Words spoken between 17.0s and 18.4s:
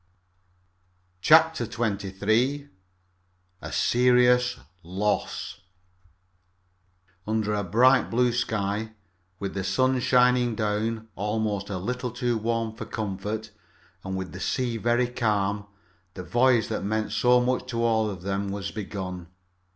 so much to all of